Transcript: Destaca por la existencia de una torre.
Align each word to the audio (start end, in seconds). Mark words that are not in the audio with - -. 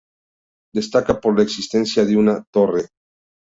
Destaca 0.73 1.21
por 1.21 1.35
la 1.37 1.43
existencia 1.43 2.03
de 2.05 2.17
una 2.17 2.43
torre. 2.51 2.87